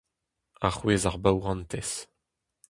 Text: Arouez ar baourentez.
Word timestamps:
Arouez 0.67 1.03
ar 1.09 1.17
baourentez. 1.23 1.91